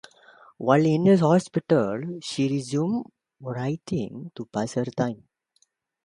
While 0.57 0.83
in 0.87 1.03
the 1.03 1.15
hospital, 1.17 2.01
she 2.23 2.47
resumed 2.49 3.05
writing 3.39 4.31
to 4.33 4.45
pass 4.47 4.73
her 4.73 4.85
time. 4.85 5.27